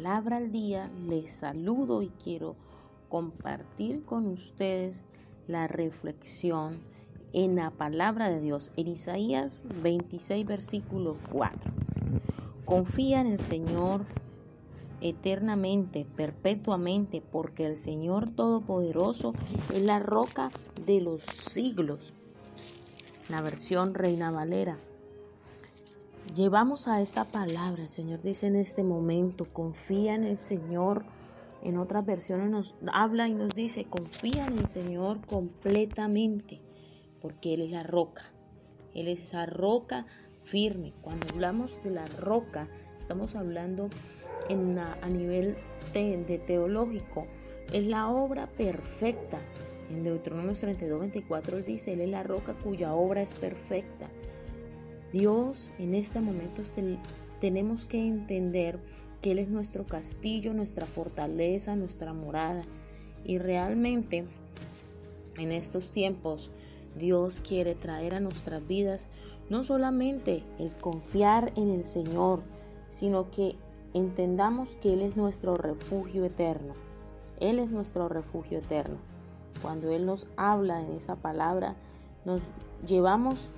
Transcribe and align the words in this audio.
palabra 0.00 0.38
al 0.38 0.50
día. 0.50 0.90
Les 1.06 1.30
saludo 1.30 2.00
y 2.00 2.08
quiero 2.24 2.56
compartir 3.10 4.02
con 4.06 4.28
ustedes 4.28 5.04
la 5.46 5.66
reflexión 5.66 6.78
en 7.34 7.56
la 7.56 7.70
palabra 7.70 8.30
de 8.30 8.40
Dios 8.40 8.72
en 8.78 8.86
Isaías 8.86 9.62
26 9.82 10.46
versículo 10.46 11.18
4. 11.30 11.70
Confía 12.64 13.20
en 13.20 13.26
el 13.26 13.40
Señor 13.40 14.06
eternamente, 15.02 16.06
perpetuamente, 16.16 17.20
porque 17.20 17.66
el 17.66 17.76
Señor 17.76 18.30
Todopoderoso 18.30 19.34
es 19.74 19.82
la 19.82 19.98
roca 19.98 20.50
de 20.86 21.02
los 21.02 21.20
siglos. 21.24 22.14
La 23.28 23.42
versión 23.42 23.92
Reina 23.92 24.30
Valera. 24.30 24.78
Llevamos 26.34 26.86
a 26.86 27.02
esta 27.02 27.24
palabra, 27.24 27.82
el 27.82 27.88
Señor 27.88 28.22
dice 28.22 28.46
en 28.46 28.54
este 28.54 28.84
momento, 28.84 29.46
confía 29.52 30.14
en 30.14 30.22
el 30.22 30.38
Señor. 30.38 31.02
En 31.60 31.76
otras 31.76 32.06
versiones 32.06 32.48
nos 32.50 32.76
habla 32.92 33.26
y 33.26 33.34
nos 33.34 33.52
dice, 33.52 33.86
confía 33.86 34.46
en 34.46 34.60
el 34.60 34.68
Señor 34.68 35.26
completamente, 35.26 36.60
porque 37.20 37.54
Él 37.54 37.62
es 37.62 37.72
la 37.72 37.82
roca. 37.82 38.30
Él 38.94 39.08
es 39.08 39.22
esa 39.22 39.44
roca 39.44 40.06
firme. 40.44 40.92
Cuando 41.02 41.26
hablamos 41.30 41.82
de 41.82 41.90
la 41.90 42.06
roca, 42.06 42.68
estamos 43.00 43.34
hablando 43.34 43.90
en 44.48 44.78
a 44.78 45.08
nivel 45.08 45.56
de, 45.92 46.42
teológico. 46.46 47.26
Es 47.72 47.86
la 47.86 48.08
obra 48.08 48.46
perfecta. 48.46 49.40
En 49.90 50.04
Deuteronomio 50.04 50.52
32, 50.52 51.00
24 51.00 51.56
él 51.56 51.64
dice, 51.64 51.92
Él 51.94 52.02
es 52.02 52.10
la 52.10 52.22
roca 52.22 52.54
cuya 52.54 52.94
obra 52.94 53.20
es 53.20 53.34
perfecta. 53.34 54.08
Dios 55.12 55.70
en 55.78 55.94
este 55.94 56.20
momento 56.20 56.62
tenemos 57.40 57.86
que 57.86 58.06
entender 58.06 58.78
que 59.20 59.32
Él 59.32 59.38
es 59.38 59.48
nuestro 59.48 59.86
castillo, 59.86 60.54
nuestra 60.54 60.86
fortaleza, 60.86 61.76
nuestra 61.76 62.12
morada. 62.12 62.64
Y 63.24 63.38
realmente 63.38 64.24
en 65.36 65.52
estos 65.52 65.90
tiempos 65.90 66.50
Dios 66.96 67.40
quiere 67.40 67.74
traer 67.74 68.14
a 68.14 68.20
nuestras 68.20 68.66
vidas 68.66 69.08
no 69.48 69.64
solamente 69.64 70.44
el 70.58 70.74
confiar 70.74 71.52
en 71.56 71.70
el 71.70 71.86
Señor, 71.86 72.42
sino 72.86 73.30
que 73.30 73.56
entendamos 73.94 74.76
que 74.76 74.94
Él 74.94 75.02
es 75.02 75.16
nuestro 75.16 75.56
refugio 75.56 76.24
eterno. 76.24 76.74
Él 77.40 77.58
es 77.58 77.70
nuestro 77.70 78.08
refugio 78.08 78.58
eterno. 78.58 78.98
Cuando 79.62 79.90
Él 79.90 80.06
nos 80.06 80.26
habla 80.36 80.80
en 80.82 80.92
esa 80.92 81.16
palabra, 81.16 81.76
nos 82.24 82.40
llevamos 82.86 83.50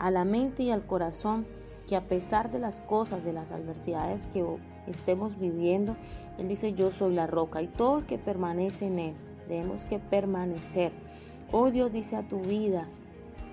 a 0.00 0.10
la 0.10 0.24
mente 0.24 0.62
y 0.62 0.70
al 0.70 0.86
corazón 0.86 1.46
que 1.86 1.94
a 1.94 2.08
pesar 2.08 2.50
de 2.50 2.58
las 2.58 2.80
cosas, 2.80 3.22
de 3.22 3.34
las 3.34 3.52
adversidades 3.52 4.26
que 4.26 4.44
estemos 4.86 5.38
viviendo, 5.38 5.94
Él 6.38 6.48
dice, 6.48 6.72
yo 6.72 6.90
soy 6.90 7.14
la 7.14 7.26
roca 7.26 7.60
y 7.60 7.66
todo 7.66 7.98
el 7.98 8.06
que 8.06 8.16
permanece 8.16 8.86
en 8.86 8.98
Él, 8.98 9.14
tenemos 9.46 9.84
que 9.84 9.98
permanecer. 9.98 10.92
Hoy 11.52 11.72
Dios 11.72 11.92
dice 11.92 12.16
a 12.16 12.26
tu 12.26 12.40
vida, 12.40 12.88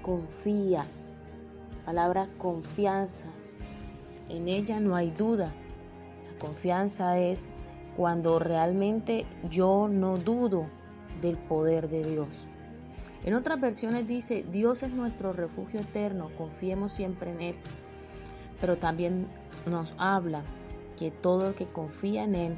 confía, 0.01 0.85
palabra 1.85 2.29
confianza, 2.37 3.27
en 4.29 4.47
ella 4.47 4.79
no 4.79 4.95
hay 4.95 5.11
duda. 5.11 5.53
La 6.31 6.39
confianza 6.39 7.19
es 7.19 7.49
cuando 7.97 8.39
realmente 8.39 9.25
yo 9.49 9.89
no 9.89 10.17
dudo 10.17 10.67
del 11.21 11.37
poder 11.37 11.89
de 11.89 12.03
Dios. 12.05 12.47
En 13.27 13.33
otras 13.33 13.59
versiones 13.59 14.07
dice, 14.07 14.45
Dios 14.53 14.83
es 14.83 14.93
nuestro 14.93 15.33
refugio 15.33 15.81
eterno, 15.81 16.31
confiemos 16.37 16.93
siempre 16.93 17.31
en 17.31 17.41
Él. 17.41 17.55
Pero 18.61 18.77
también 18.77 19.27
nos 19.65 19.93
habla 19.97 20.43
que 20.97 21.11
todo 21.11 21.49
el 21.49 21.53
que 21.53 21.65
confía 21.65 22.23
en 22.23 22.35
Él 22.35 22.55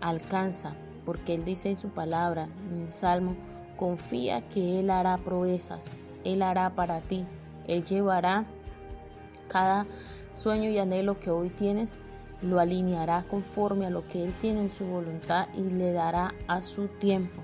alcanza, 0.00 0.76
porque 1.04 1.34
Él 1.34 1.44
dice 1.44 1.70
en 1.70 1.76
su 1.76 1.88
palabra, 1.88 2.46
en 2.70 2.82
el 2.82 2.92
Salmo, 2.92 3.34
confía 3.76 4.48
que 4.48 4.78
Él 4.78 4.90
hará 4.90 5.18
proezas, 5.18 5.90
Él 6.22 6.42
hará 6.42 6.70
para 6.70 7.00
ti, 7.00 7.26
Él 7.66 7.84
llevará 7.84 8.46
cada 9.48 9.88
sueño 10.34 10.70
y 10.70 10.78
anhelo 10.78 11.18
que 11.18 11.30
hoy 11.32 11.50
tienes, 11.50 12.00
lo 12.42 12.60
alineará 12.60 13.24
conforme 13.24 13.86
a 13.86 13.90
lo 13.90 14.06
que 14.06 14.22
Él 14.22 14.32
tiene 14.40 14.60
en 14.60 14.70
su 14.70 14.84
voluntad 14.84 15.48
y 15.52 15.62
le 15.62 15.92
dará 15.92 16.32
a 16.46 16.62
su 16.62 16.86
tiempo. 16.86 17.42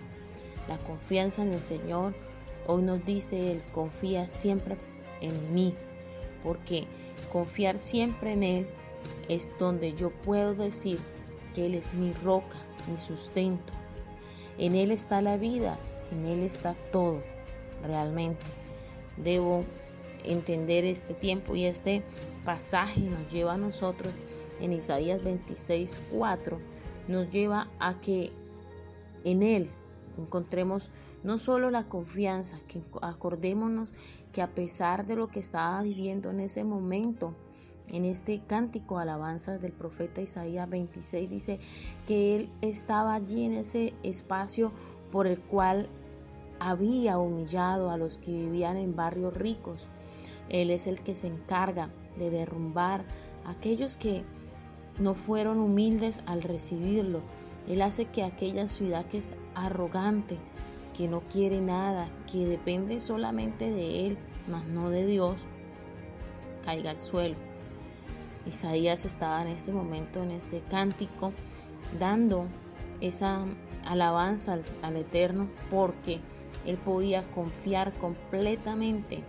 La 0.68 0.78
confianza 0.78 1.42
en 1.42 1.54
el 1.54 1.60
Señor 1.60 2.27
Hoy 2.70 2.82
nos 2.82 3.02
dice 3.06 3.50
Él, 3.50 3.62
confía 3.72 4.28
siempre 4.28 4.76
en 5.22 5.54
mí, 5.54 5.72
porque 6.42 6.84
confiar 7.32 7.78
siempre 7.78 8.34
en 8.34 8.42
Él 8.42 8.66
es 9.30 9.54
donde 9.58 9.94
yo 9.94 10.10
puedo 10.10 10.54
decir 10.54 10.98
que 11.54 11.64
Él 11.64 11.74
es 11.74 11.94
mi 11.94 12.12
roca, 12.12 12.58
mi 12.86 12.98
sustento. 12.98 13.72
En 14.58 14.74
Él 14.74 14.90
está 14.90 15.22
la 15.22 15.38
vida, 15.38 15.78
en 16.12 16.26
Él 16.26 16.42
está 16.42 16.74
todo, 16.92 17.22
realmente. 17.82 18.44
Debo 19.16 19.64
entender 20.22 20.84
este 20.84 21.14
tiempo 21.14 21.56
y 21.56 21.64
este 21.64 22.02
pasaje 22.44 23.00
nos 23.00 23.32
lleva 23.32 23.54
a 23.54 23.56
nosotros 23.56 24.12
en 24.60 24.74
Isaías 24.74 25.24
26, 25.24 26.02
4, 26.10 26.58
nos 27.08 27.30
lleva 27.30 27.70
a 27.78 27.98
que 27.98 28.30
en 29.24 29.42
Él 29.42 29.70
encontremos 30.18 30.90
no 31.22 31.38
solo 31.38 31.70
la 31.70 31.84
confianza, 31.84 32.58
que 32.68 32.82
acordémonos 33.02 33.94
que 34.32 34.42
a 34.42 34.48
pesar 34.54 35.06
de 35.06 35.16
lo 35.16 35.28
que 35.28 35.40
estaba 35.40 35.82
viviendo 35.82 36.30
en 36.30 36.40
ese 36.40 36.64
momento, 36.64 37.34
en 37.88 38.04
este 38.04 38.40
cántico 38.46 38.98
alabanza 38.98 39.58
del 39.58 39.72
profeta 39.72 40.20
Isaías 40.20 40.68
26 40.68 41.30
dice 41.30 41.60
que 42.06 42.36
él 42.36 42.50
estaba 42.60 43.14
allí 43.14 43.44
en 43.44 43.52
ese 43.52 43.94
espacio 44.02 44.72
por 45.10 45.26
el 45.26 45.40
cual 45.40 45.88
había 46.60 47.18
humillado 47.18 47.90
a 47.90 47.96
los 47.96 48.18
que 48.18 48.32
vivían 48.32 48.76
en 48.76 48.94
barrios 48.94 49.34
ricos. 49.34 49.88
Él 50.48 50.70
es 50.70 50.86
el 50.86 51.00
que 51.00 51.14
se 51.14 51.28
encarga 51.28 51.90
de 52.18 52.30
derrumbar 52.30 53.04
a 53.44 53.50
aquellos 53.50 53.96
que 53.96 54.22
no 54.98 55.14
fueron 55.14 55.58
humildes 55.58 56.22
al 56.26 56.42
recibirlo, 56.42 57.20
él 57.68 57.82
hace 57.82 58.06
que 58.06 58.24
aquella 58.24 58.66
ciudad 58.66 59.04
que 59.06 59.18
es 59.18 59.36
arrogante, 59.54 60.38
que 60.96 61.06
no 61.06 61.20
quiere 61.20 61.60
nada, 61.60 62.08
que 62.30 62.46
depende 62.46 62.98
solamente 63.00 63.70
de 63.70 64.06
Él, 64.06 64.18
mas 64.48 64.66
no 64.66 64.88
de 64.88 65.04
Dios, 65.04 65.36
caiga 66.64 66.90
al 66.90 67.00
suelo. 67.00 67.36
Isaías 68.46 69.04
estaba 69.04 69.42
en 69.42 69.48
este 69.48 69.70
momento, 69.70 70.22
en 70.22 70.30
este 70.30 70.60
cántico, 70.62 71.32
dando 71.98 72.46
esa 73.02 73.44
alabanza 73.84 74.54
al, 74.54 74.62
al, 74.82 74.96
Eterno 74.96 75.48
porque 75.70 76.20
él 76.66 76.78
podía 76.78 77.22
confiar 77.30 77.92
completamente 77.92 79.22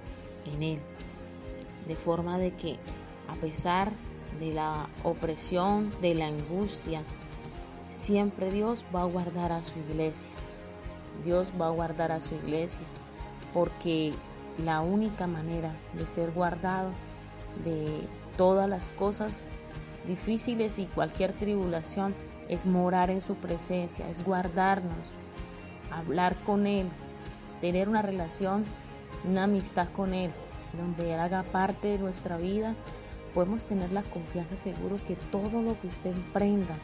en 0.46 0.64
Él. 0.64 0.80
De 1.88 1.96
forma 1.96 2.38
de 2.38 2.52
que 2.52 2.78
a 3.28 3.36
pesar 3.36 3.92
de 4.40 4.54
la 4.54 4.88
opresión, 5.04 5.92
de 6.02 6.16
la 6.16 6.28
angustia, 6.28 7.04
siempre 7.90 8.52
Dios 8.52 8.86
va 8.96 9.02
a 9.02 9.06
guardar 9.06 9.52
a 9.52 9.64
su 9.64 9.80
iglesia. 9.80 10.32
Dios 11.24 11.48
va 11.60 11.68
a 11.68 11.72
guardar 11.72 12.12
a 12.12 12.22
su 12.22 12.36
iglesia 12.36 12.86
porque 13.54 14.14
la 14.64 14.82
única 14.82 15.28
manera 15.28 15.72
de 15.94 16.08
ser 16.08 16.32
guardado 16.32 16.92
de 17.64 18.02
todas 18.38 18.70
las 18.70 18.90
cosas 18.90 19.50
difíciles 20.08 20.80
y 20.80 20.86
cualquier 20.86 21.34
tribulación 21.34 22.16
es 22.48 22.66
morar 22.66 23.10
en 23.10 23.22
su 23.22 23.36
presencia, 23.36 24.10
es 24.10 24.24
guardarnos, 24.24 25.12
hablar 25.92 26.36
con 26.46 26.68
Él, 26.68 26.88
tener 27.62 27.90
una 27.90 28.02
relación, 28.02 28.66
una 29.28 29.44
amistad 29.44 29.88
con 29.96 30.14
Él, 30.14 30.32
donde 30.78 31.14
Él 31.14 31.20
haga 31.20 31.44
parte 31.44 31.90
de 31.90 32.00
nuestra 32.00 32.38
vida, 32.38 32.76
podemos 33.34 33.68
tener 33.68 33.94
la 33.94 34.04
confianza 34.04 34.58
seguro 34.58 34.98
que 35.08 35.16
todo 35.16 35.62
lo 35.62 35.80
que 35.80 35.88
usted 35.88 36.12
emprenda, 36.12 36.76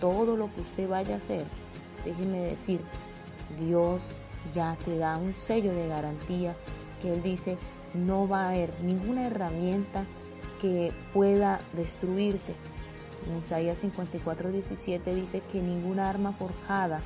todo 0.00 0.36
lo 0.36 0.52
que 0.54 0.60
usted 0.60 0.88
vaya 0.88 1.14
a 1.14 1.18
hacer, 1.18 1.44
déjeme 2.04 2.38
decir, 2.38 2.80
Dios 3.58 4.10
ya 4.52 4.76
te 4.84 4.96
da 4.98 5.16
un 5.16 5.36
sello 5.36 5.72
de 5.72 5.88
garantía 5.88 6.54
que 7.00 7.12
Él 7.14 7.22
dice, 7.22 7.56
no 7.94 8.28
va 8.28 8.44
a 8.44 8.48
haber 8.50 8.72
ninguna 8.82 9.26
herramienta 9.26 10.04
que 10.60 10.92
pueda 11.12 11.60
destruirte. 11.74 12.54
En 13.28 13.38
Isaías 13.38 13.78
54, 13.78 14.50
17 14.50 15.14
dice 15.14 15.40
que 15.50 15.60
ninguna 15.60 16.10
arma 16.10 16.32
forjada 16.32 17.00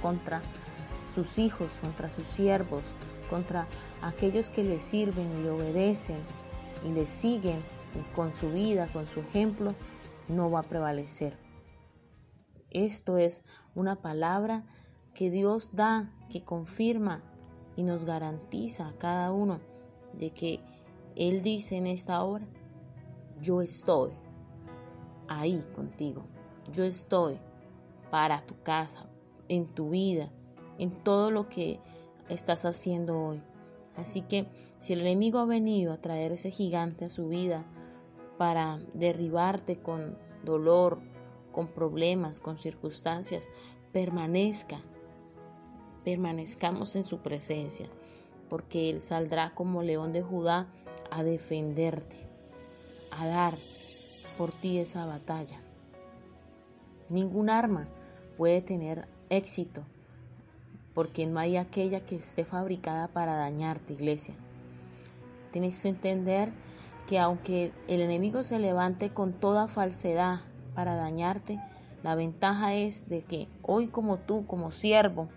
contra 0.00 0.40
sus 1.14 1.38
hijos, 1.38 1.78
contra 1.80 2.10
sus 2.10 2.26
siervos, 2.26 2.84
contra 3.28 3.66
aquellos 4.02 4.50
que 4.50 4.64
le 4.64 4.80
sirven 4.80 5.26
y 5.38 5.42
le 5.42 5.50
obedecen 5.50 6.16
y 6.86 6.92
le 6.92 7.06
siguen 7.06 7.60
con 8.14 8.32
su 8.32 8.50
vida, 8.50 8.88
con 8.92 9.06
su 9.06 9.20
ejemplo, 9.20 9.74
no 10.28 10.50
va 10.50 10.60
a 10.60 10.64
prevalecer. 10.64 11.34
Esto 12.70 13.18
es 13.18 13.44
una 13.74 13.96
palabra 13.96 14.64
que 15.14 15.30
Dios 15.30 15.70
da, 15.74 16.12
que 16.30 16.44
confirma 16.44 17.22
y 17.76 17.82
nos 17.82 18.04
garantiza 18.04 18.88
a 18.88 18.98
cada 18.98 19.32
uno 19.32 19.60
de 20.12 20.30
que 20.30 20.60
Él 21.16 21.42
dice 21.42 21.76
en 21.76 21.86
esta 21.86 22.22
hora, 22.22 22.46
yo 23.40 23.62
estoy 23.62 24.12
ahí 25.28 25.64
contigo. 25.74 26.24
yo 26.72 26.84
estoy 26.84 27.38
para 28.10 28.44
tu 28.44 28.60
casa, 28.62 29.06
en 29.48 29.66
tu 29.66 29.90
vida, 29.90 30.30
en 30.78 30.90
todo 30.90 31.30
lo 31.30 31.48
que 31.48 31.80
estás 32.28 32.64
haciendo 32.64 33.18
hoy. 33.18 33.40
Así 33.96 34.22
que 34.22 34.46
si 34.78 34.92
el 34.92 35.00
enemigo 35.00 35.38
ha 35.38 35.44
venido 35.44 35.92
a 35.92 36.00
traer 36.00 36.32
ese 36.32 36.50
gigante 36.50 37.04
a 37.04 37.10
su 37.10 37.28
vida 37.28 37.64
para 38.36 38.78
derribarte 38.94 39.80
con 39.80 40.16
dolor, 40.44 41.00
con 41.58 41.66
problemas, 41.66 42.38
con 42.38 42.56
circunstancias, 42.56 43.48
permanezca, 43.92 44.78
permanezcamos 46.04 46.94
en 46.94 47.02
su 47.02 47.18
presencia, 47.18 47.88
porque 48.48 48.90
Él 48.90 49.02
saldrá 49.02 49.56
como 49.56 49.82
león 49.82 50.12
de 50.12 50.22
Judá 50.22 50.68
a 51.10 51.24
defenderte, 51.24 52.14
a 53.10 53.26
dar 53.26 53.54
por 54.36 54.52
ti 54.52 54.78
esa 54.78 55.04
batalla. 55.04 55.58
Ningún 57.08 57.50
arma 57.50 57.88
puede 58.36 58.62
tener 58.62 59.08
éxito, 59.28 59.82
porque 60.94 61.26
no 61.26 61.40
hay 61.40 61.56
aquella 61.56 62.06
que 62.06 62.14
esté 62.14 62.44
fabricada 62.44 63.08
para 63.08 63.34
dañarte, 63.34 63.94
iglesia. 63.94 64.36
Tienes 65.50 65.82
que 65.82 65.88
entender 65.88 66.52
que 67.08 67.18
aunque 67.18 67.72
el 67.88 68.00
enemigo 68.00 68.44
se 68.44 68.60
levante 68.60 69.10
con 69.10 69.32
toda 69.32 69.66
falsedad 69.66 70.42
para 70.78 70.94
dañarte, 70.94 71.58
la 72.04 72.14
ventaja 72.14 72.72
es 72.72 73.08
de 73.08 73.22
que 73.22 73.48
hoy 73.62 73.88
como 73.88 74.20
tú, 74.20 74.46
como 74.46 74.70
siervo 74.70 75.28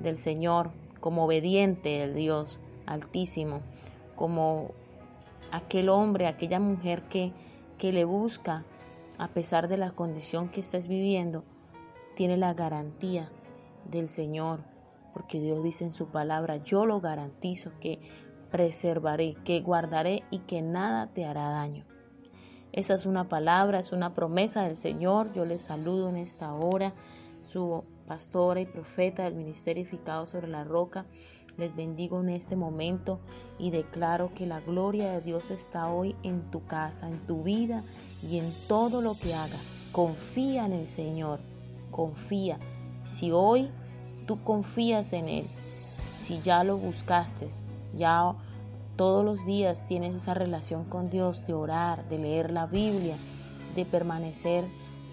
del 0.00 0.18
Señor, 0.18 0.70
como 1.00 1.24
obediente 1.24 2.00
del 2.00 2.14
Dios 2.14 2.60
Altísimo, 2.84 3.62
como 4.16 4.72
aquel 5.50 5.88
hombre, 5.88 6.26
aquella 6.26 6.60
mujer 6.60 7.00
que, 7.00 7.32
que 7.78 7.90
le 7.90 8.04
busca 8.04 8.66
a 9.16 9.28
pesar 9.28 9.66
de 9.66 9.78
la 9.78 9.92
condición 9.92 10.50
que 10.50 10.60
estés 10.60 10.88
viviendo, 10.88 11.42
tiene 12.14 12.36
la 12.36 12.52
garantía 12.52 13.32
del 13.90 14.08
Señor, 14.10 14.60
porque 15.14 15.40
Dios 15.40 15.64
dice 15.64 15.84
en 15.84 15.92
su 15.92 16.08
palabra, 16.08 16.58
yo 16.58 16.84
lo 16.84 17.00
garantizo 17.00 17.70
que 17.80 17.98
preservaré, 18.50 19.36
que 19.42 19.62
guardaré 19.62 20.22
y 20.30 20.40
que 20.40 20.60
nada 20.60 21.06
te 21.06 21.24
hará 21.24 21.48
daño. 21.48 21.86
Esa 22.72 22.94
es 22.94 23.04
una 23.04 23.28
palabra, 23.28 23.80
es 23.80 23.92
una 23.92 24.14
promesa 24.14 24.62
del 24.62 24.76
Señor. 24.76 25.30
Yo 25.32 25.44
les 25.44 25.60
saludo 25.60 26.08
en 26.08 26.16
esta 26.16 26.54
hora, 26.54 26.94
su 27.42 27.84
pastora 28.06 28.60
y 28.60 28.66
profeta 28.66 29.24
del 29.24 29.34
ministerio 29.34 29.82
edificado 29.82 30.24
sobre 30.24 30.48
la 30.48 30.64
roca. 30.64 31.04
Les 31.58 31.76
bendigo 31.76 32.20
en 32.20 32.30
este 32.30 32.56
momento 32.56 33.20
y 33.58 33.70
declaro 33.70 34.32
que 34.34 34.46
la 34.46 34.60
gloria 34.60 35.12
de 35.12 35.20
Dios 35.20 35.50
está 35.50 35.88
hoy 35.88 36.16
en 36.22 36.50
tu 36.50 36.64
casa, 36.64 37.08
en 37.08 37.18
tu 37.26 37.42
vida 37.42 37.84
y 38.22 38.38
en 38.38 38.50
todo 38.68 39.02
lo 39.02 39.18
que 39.18 39.34
haga. 39.34 39.58
Confía 39.92 40.64
en 40.64 40.72
el 40.72 40.88
Señor, 40.88 41.40
confía. 41.90 42.56
Si 43.04 43.32
hoy 43.32 43.68
tú 44.26 44.42
confías 44.42 45.12
en 45.12 45.28
Él, 45.28 45.46
si 46.16 46.40
ya 46.40 46.64
lo 46.64 46.78
buscaste, 46.78 47.48
ya 47.94 48.34
todos 49.02 49.24
los 49.24 49.44
días 49.44 49.84
tienes 49.88 50.14
esa 50.14 50.32
relación 50.32 50.84
con 50.84 51.10
Dios 51.10 51.44
de 51.44 51.54
orar, 51.54 52.08
de 52.08 52.18
leer 52.18 52.52
la 52.52 52.66
Biblia, 52.66 53.16
de 53.74 53.84
permanecer 53.84 54.64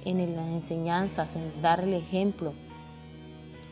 en 0.05 0.35
las 0.35 0.45
enseñanzas, 0.45 1.35
en 1.35 1.59
dar 1.63 1.79
el 1.79 1.95
ejemplo, 1.95 2.53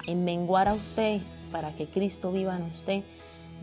en 0.08 0.26
menguar 0.26 0.70
a 0.70 0.74
usted 0.74 1.22
para 1.52 1.76
que 1.76 1.86
Cristo 1.86 2.32
viva 2.32 2.58
en 2.58 2.64
usted, 2.64 3.04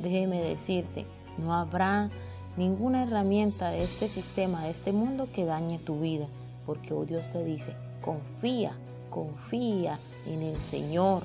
déjeme 0.01 0.41
decirte, 0.41 1.07
no 1.39 1.55
habrá 1.55 2.09
ninguna 2.57 3.03
herramienta 3.03 3.71
de 3.71 3.83
este 3.83 4.07
sistema, 4.07 4.63
de 4.63 4.71
este 4.71 4.93
mundo 4.93 5.27
que 5.35 5.45
dañe 5.45 5.81
tu 5.81 5.99
vida, 5.99 6.29
porque 6.67 6.95
hoy 6.95 7.07
Dios 7.07 7.29
te 7.33 7.43
dice, 7.43 7.75
confía, 8.01 8.77
confía 9.11 9.99
en 10.29 10.41
el 10.41 10.57
Señor, 10.59 11.25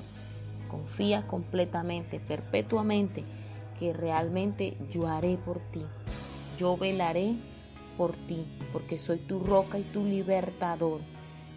confía 0.68 1.24
completamente, 1.28 2.18
perpetuamente 2.18 3.22
que 3.80 3.94
realmente 3.94 4.76
yo 4.90 5.08
haré 5.08 5.38
por 5.38 5.58
ti. 5.72 5.86
Yo 6.58 6.76
velaré 6.76 7.36
por 7.96 8.14
ti, 8.14 8.46
porque 8.74 8.98
soy 8.98 9.18
tu 9.18 9.40
roca 9.40 9.78
y 9.78 9.84
tu 9.84 10.04
libertador. 10.04 11.00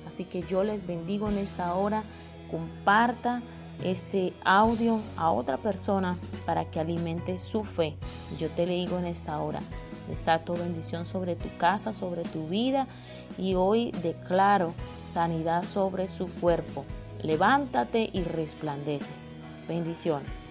Así 0.08 0.24
que 0.24 0.42
yo 0.42 0.64
les 0.64 0.88
bendigo 0.88 1.28
en 1.28 1.38
esta 1.38 1.76
hora. 1.76 2.04
Comparta 2.50 3.44
este 3.84 4.34
audio 4.46 5.02
a 5.18 5.32
otra 5.32 5.58
persona 5.58 6.18
para 6.46 6.72
que 6.72 6.80
alimente 6.80 7.38
su 7.38 7.66
fe. 7.66 7.96
Yo 8.40 8.50
te 8.52 8.66
le 8.66 8.76
digo 8.76 8.98
en 8.98 9.06
esta 9.06 9.42
hora, 9.42 9.60
desato 10.08 10.54
bendición 10.54 11.06
sobre 11.06 11.36
tu 11.36 11.50
casa, 11.58 11.92
sobre 11.92 12.24
tu 12.24 12.48
vida 12.48 12.88
y 13.38 13.56
hoy 13.56 13.92
declaro 14.02 14.74
sanidad 15.02 15.66
sobre 15.66 16.08
su 16.08 16.28
cuerpo. 16.28 16.86
Levántate 17.22 18.10
y 18.14 18.22
resplandece. 18.24 19.12
Bendiciones. 19.68 20.50